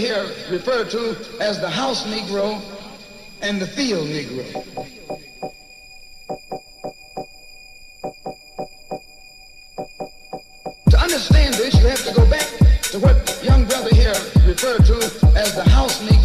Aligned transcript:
here 0.00 0.24
referred 0.50 0.88
to 0.88 1.14
as 1.40 1.60
the 1.60 1.68
house 1.68 2.04
Negro 2.06 2.58
and 3.42 3.60
the 3.60 3.66
field 3.66 4.08
Negro. 4.08 4.46
To 10.88 10.98
understand 10.98 11.54
this, 11.54 11.74
you 11.74 11.86
have 11.86 12.02
to 12.06 12.14
go 12.14 12.24
back 12.30 12.48
to 12.92 12.98
what 12.98 13.40
young 13.44 13.66
brother 13.66 13.94
here 13.94 14.16
referred 14.46 14.86
to 14.86 14.96
as 15.36 15.54
the 15.54 15.68
house 15.68 16.00
Negro. 16.02 16.19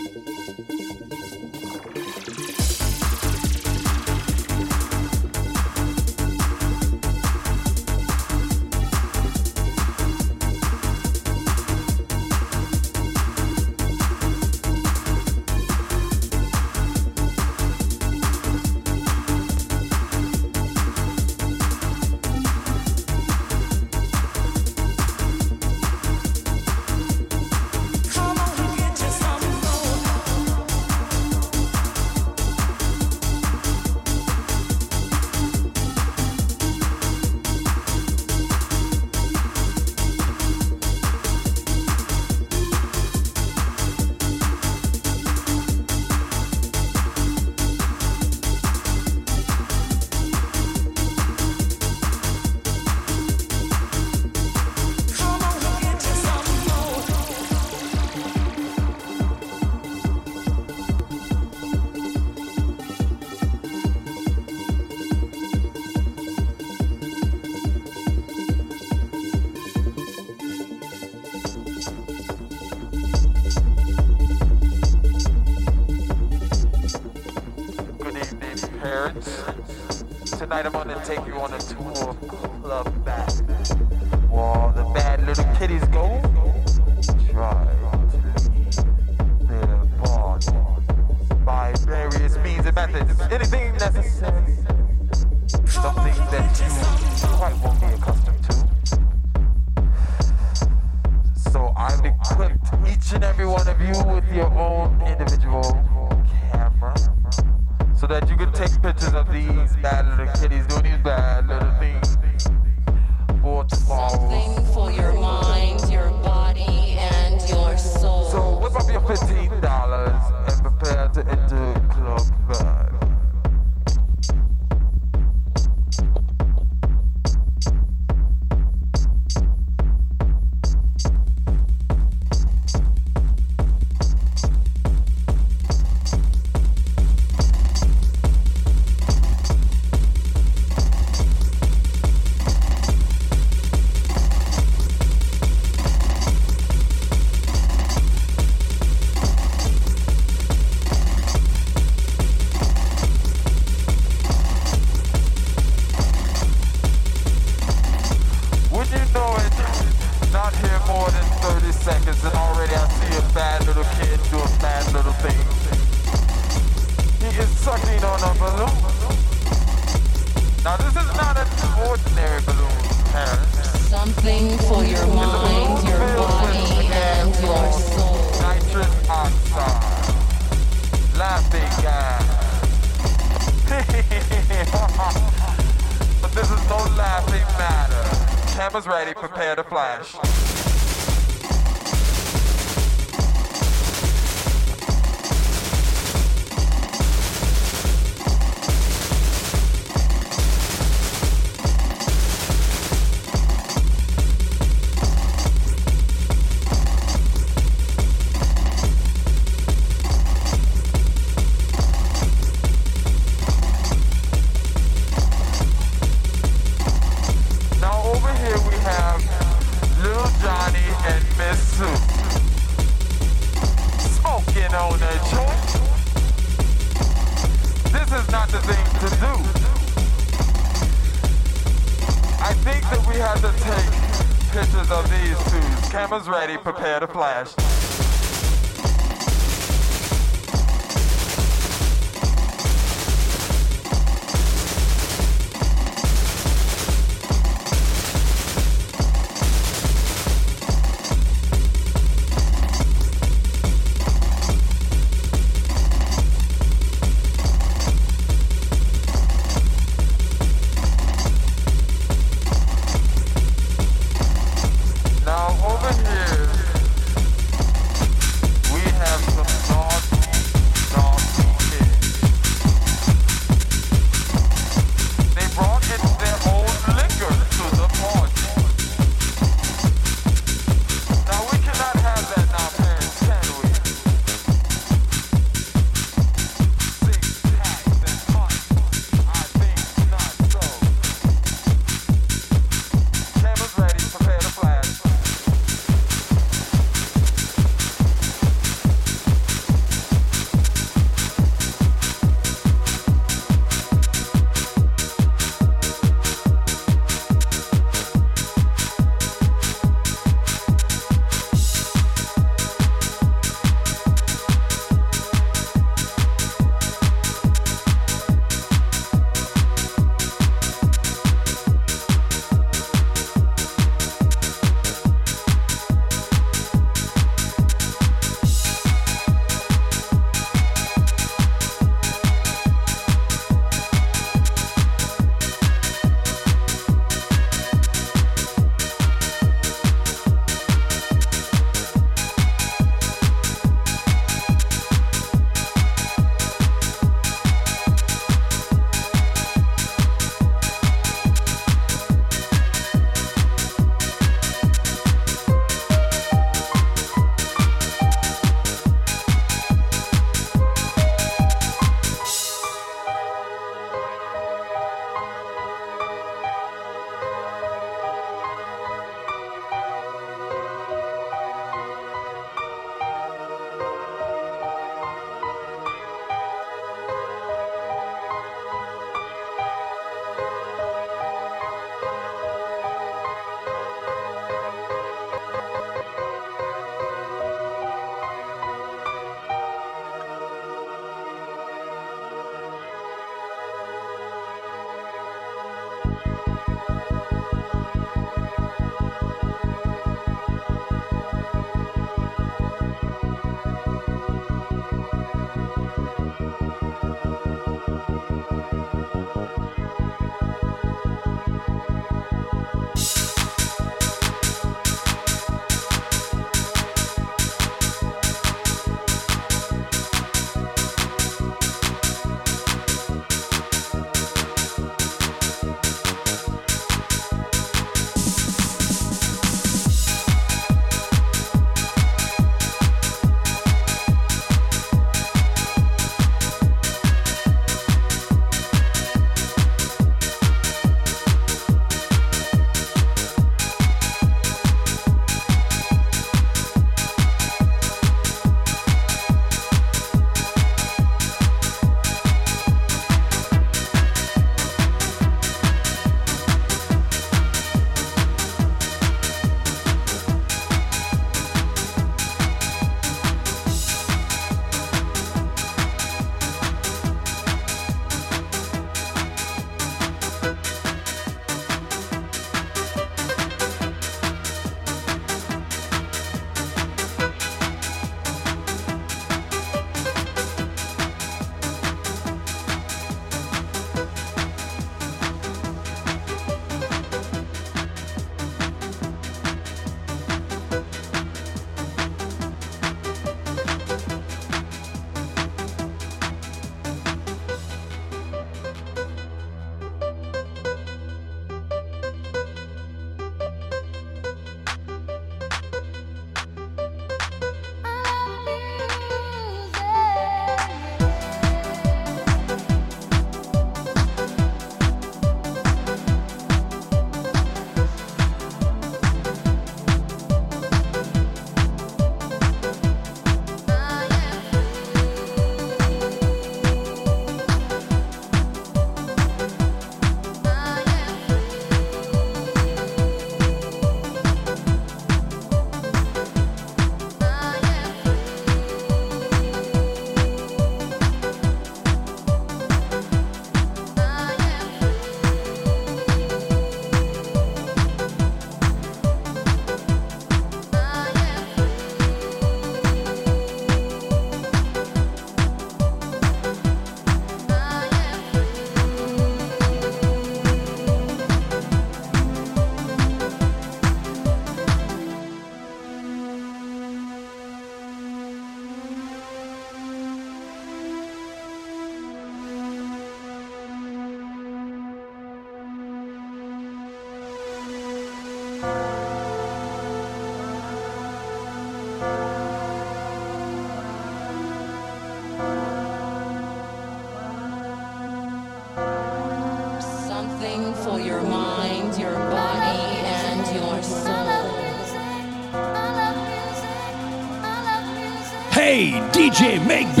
DJ 599.31 599.65
Make 599.65 600.00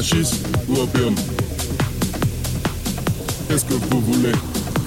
Hachis 0.00 0.40
ou 0.66 0.80
opium 0.80 1.14
Qu'est-ce 3.46 3.66
que 3.66 3.74
vous 3.74 4.00
voulez? 4.00 4.32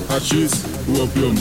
Hachis 0.10 0.50
ou 0.90 1.02
opium 1.02 1.36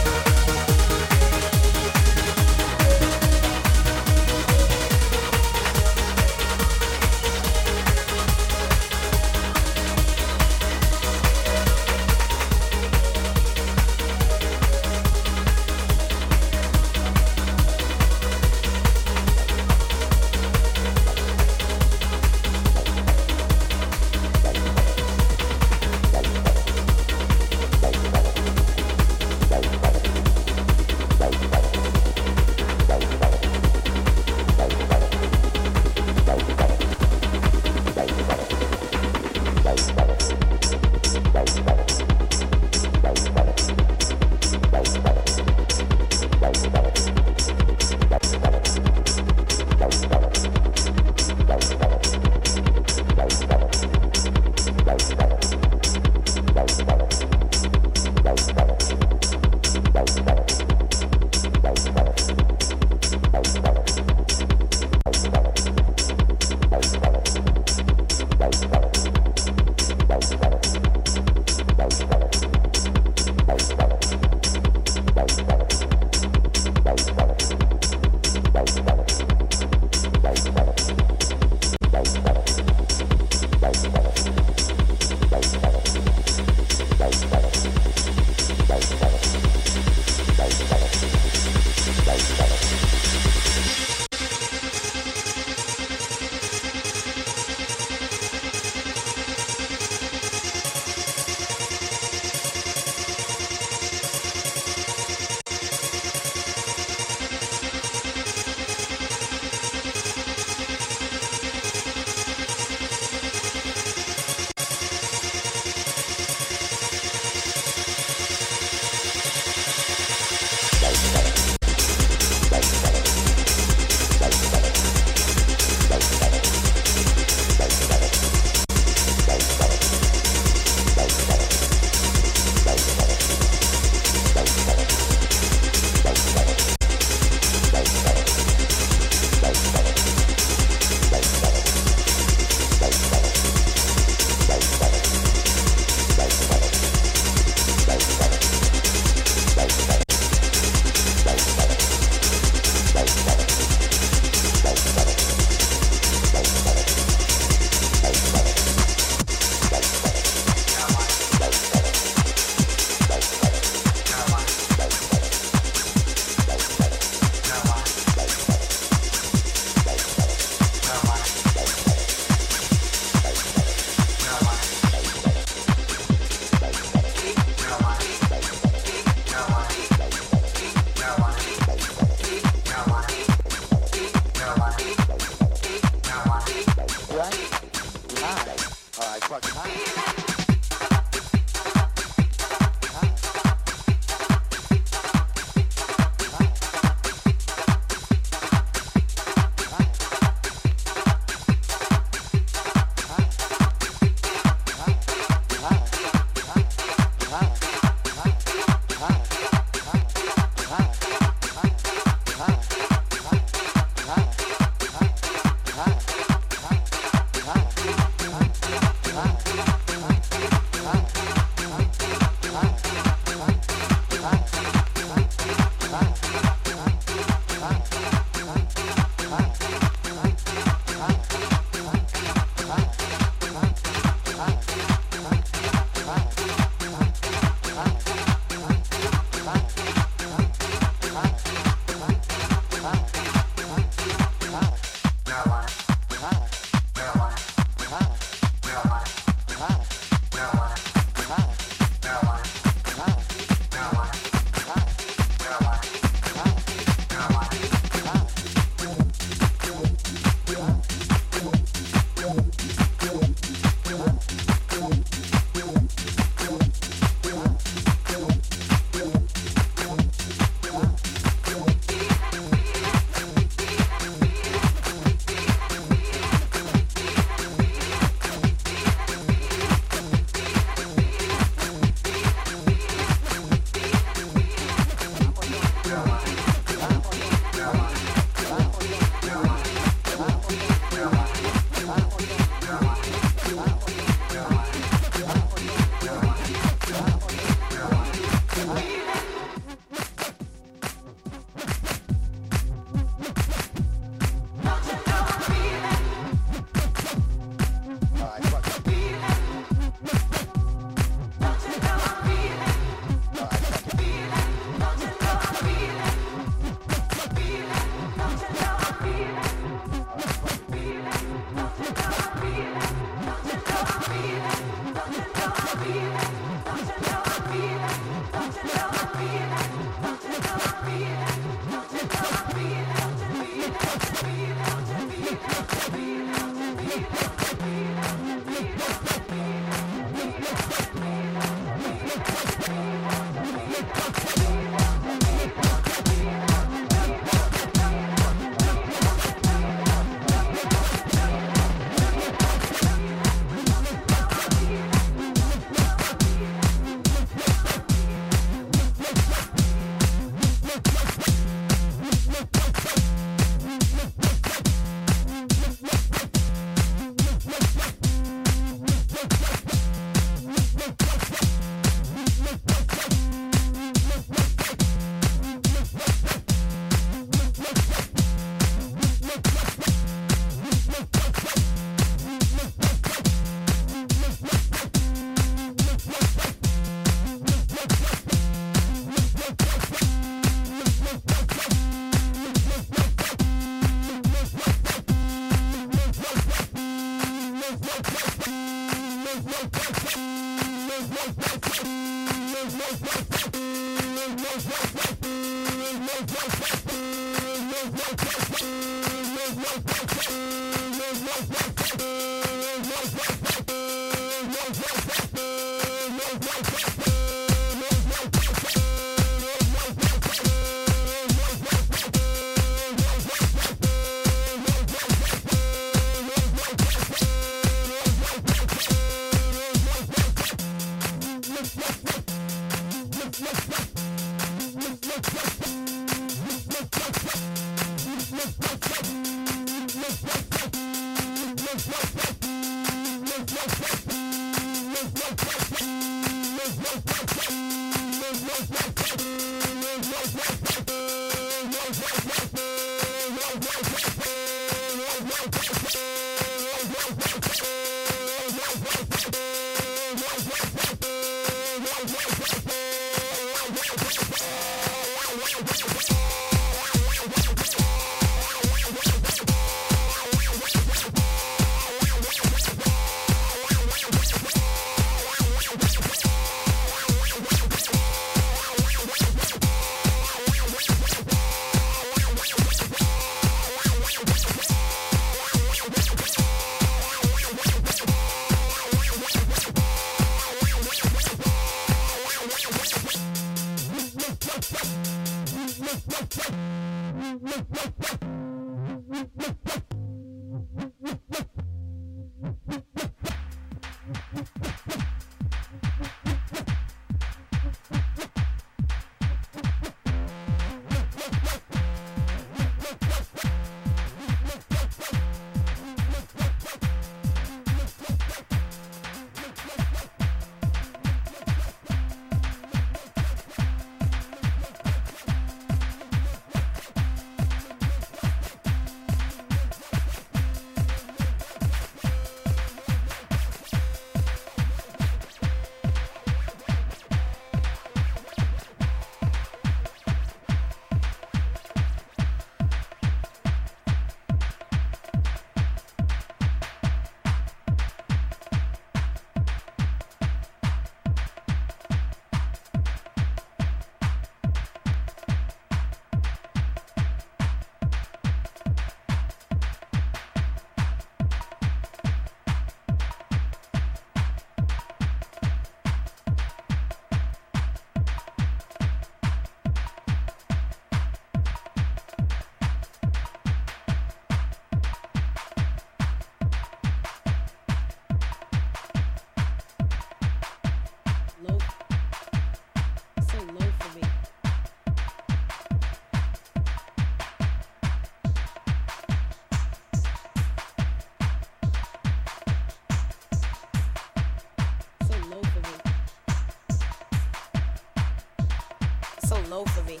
low 599.50 599.64
for 599.66 599.82
me. 599.84 600.00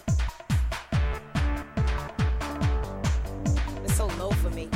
It's 3.84 3.96
so 3.96 4.06
low 4.18 4.30
for 4.30 4.50
me. 4.50 4.68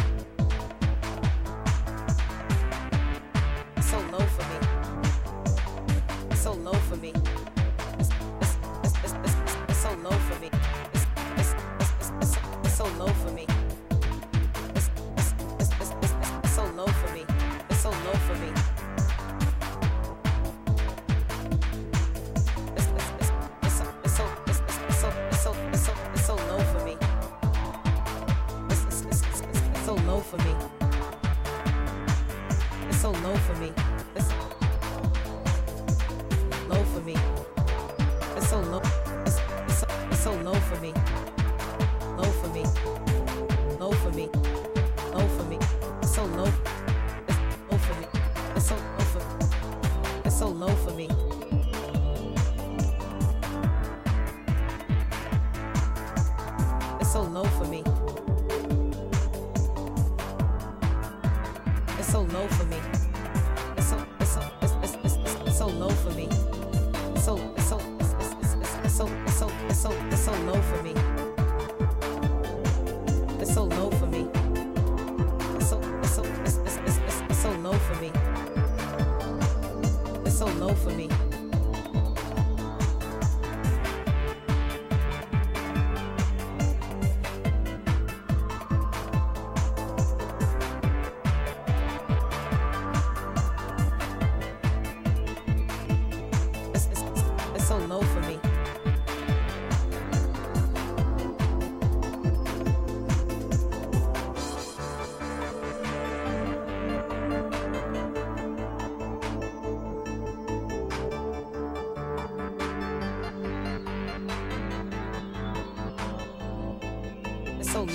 It's 3.76 3.90
so 3.90 3.98
low 4.12 4.20
for 4.20 4.44
me. 4.48 4.58
It's 6.30 6.40
so 6.40 6.52
low 6.52 6.72
for 6.72 6.96
me. 6.96 7.12
It's, 7.98 8.10
it's, 8.40 8.56
it's, 8.84 8.94
it's, 9.02 9.14
it's, 9.24 9.56
it's 9.68 9.78
so 9.78 9.92
low 10.04 10.10
for 10.10 10.40
me. 10.40 10.50
It's, 10.94 11.06
it's, 11.36 11.54
it's, 11.88 12.12
it's, 12.20 12.36
it's 12.62 12.74
so 12.74 12.84
low 12.98 13.08
for 13.08 13.32
me. 13.32 13.46
for 30.30 30.38
me. 30.38 30.69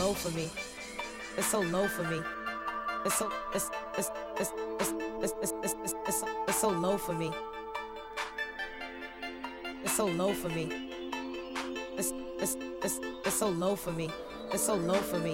low 0.05 0.13
for 0.13 0.29
me. 0.37 0.47
It's 1.35 1.47
so 1.47 1.61
low 1.61 1.87
for 1.87 2.03
me. 2.03 2.21
It's 3.05 3.15
so 3.15 3.31
it's 3.55 3.71
it's 3.97 4.11
it's 4.39 4.51
it's 4.79 4.93
it's 5.23 5.33
it's 5.41 5.53
it's 5.63 5.75
it's 5.83 5.95
it's, 6.07 6.23
it's 6.47 6.61
so 6.61 6.69
low 6.69 6.95
for 6.97 7.13
me. 7.13 7.31
It's 9.83 9.97
so 9.97 10.05
low 10.05 10.31
for 10.33 10.49
me. 10.49 10.65
It's 11.97 12.13
it's 12.39 12.55
it's 12.83 12.99
it's 13.25 13.35
so 13.35 13.49
low 13.49 13.75
for 13.75 13.93
me. 13.93 14.11
It's 14.53 14.65
so 14.65 14.75
low 14.75 15.01
for 15.11 15.17
me. 15.17 15.33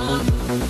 Oh, 0.00 0.67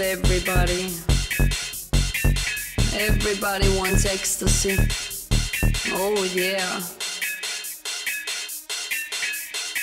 everybody. 0.00 0.90
Everybody 2.94 3.68
wants 3.76 4.06
ecstasy. 4.06 4.76
Oh 5.92 6.22
yeah. 6.34 6.80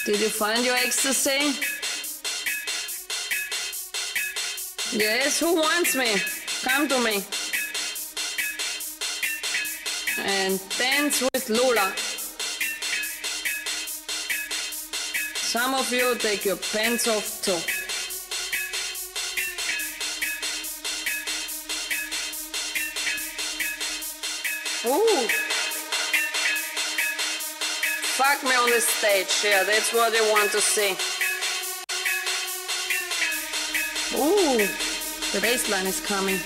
Did 0.05 0.21
you 0.21 0.29
find 0.29 0.65
your 0.65 0.75
ecstasy? 0.75 1.53
Yes, 4.97 5.39
who 5.39 5.55
wants 5.55 5.95
me? 5.95 6.15
Come 6.63 6.87
to 6.87 6.99
me. 7.03 7.23
And 10.19 10.59
dance 10.77 11.21
with 11.21 11.49
Lola. 11.49 11.93
Some 15.35 15.73
of 15.73 15.91
you 15.91 16.15
take 16.15 16.45
your 16.45 16.57
pants 16.57 17.07
off 17.07 17.41
too. 17.43 17.78
Ooh. 24.85 25.27
Fuck 28.15 28.43
me 28.43 28.55
on 28.55 28.69
the 28.69 28.79
stage. 28.79 29.43
Yeah, 29.43 29.63
that's 29.63 29.93
what 29.93 30.13
I 30.15 30.21
want 30.31 30.51
to 30.51 30.61
see. 30.61 30.91
Ooh. 34.15 34.67
The 35.33 35.41
bass 35.41 35.69
line 35.69 35.85
is 35.85 35.99
coming. 35.99 36.39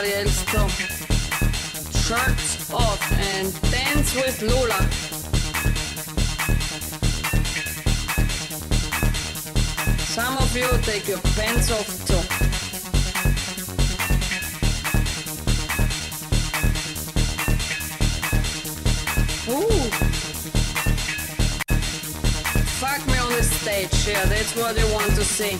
everybody 0.00 0.28
else 0.28 0.44
to 0.46 0.68
shirts 1.98 2.72
off 2.72 3.12
and 3.12 3.52
dance 3.70 4.14
with 4.14 4.42
Lola. 4.42 4.80
Some 9.98 10.38
of 10.38 10.56
you 10.56 10.68
take 10.82 11.06
your 11.06 11.18
pants 11.36 11.70
off 11.70 11.86
too. 12.06 12.14
Ooh. 19.52 19.90
Fuck 22.80 23.06
me 23.06 23.18
on 23.18 23.32
the 23.32 23.42
stage 23.42 24.08
yeah, 24.08 24.24
that's 24.26 24.56
what 24.56 24.78
you 24.78 24.92
want 24.94 25.14
to 25.14 25.24
see. 25.24 25.58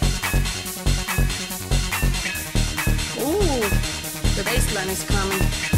Ooh 3.23 3.90
the 4.41 4.45
bass 4.45 4.75
line 4.75 4.89
is 4.89 5.05
coming. 5.05 5.70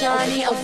Journey 0.00 0.46
of 0.46 0.56